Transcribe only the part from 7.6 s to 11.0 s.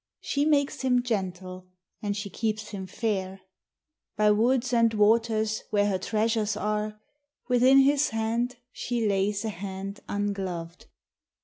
his hand she lays a hand ungloved.